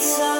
so 0.00 0.39